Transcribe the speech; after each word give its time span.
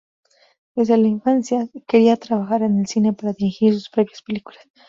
Desde 0.73 0.97
la 0.97 1.07
infancia 1.07 1.69
quería 1.87 2.17
trabajar 2.17 2.63
en 2.63 2.79
el 2.79 2.87
cine 2.87 3.13
para 3.13 3.33
dirigir 3.33 3.75
sus 3.75 3.91
propias 3.91 4.23
películas. 4.23 4.63